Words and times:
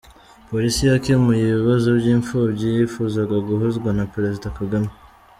Polisi 0.49 0.81
yakemuye 0.89 1.41
ibibazo 1.45 1.87
by’imfubyi 1.99 2.67
yifuzaga 2.75 3.37
guhozwa 3.47 3.89
na 3.97 4.05
Perezida 4.13 4.47
Kagame. 4.57 4.91